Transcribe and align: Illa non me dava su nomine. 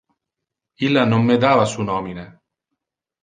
Illa 0.87 1.03
non 1.11 1.27
me 1.27 1.37
dava 1.43 1.67
su 1.73 1.83
nomine. 1.91 2.25